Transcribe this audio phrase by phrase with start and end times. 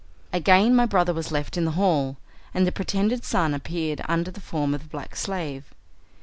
[0.33, 2.17] Again my brother was left in the hall,
[2.55, 5.75] and the pretended son appeared under the form of the black slave.